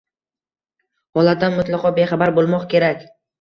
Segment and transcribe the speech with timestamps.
[1.19, 3.07] holatdan mutlaqo bexabar bo‘lmoq kerak.